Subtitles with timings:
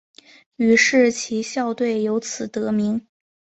[0.55, 3.05] 于是其校队由此得名。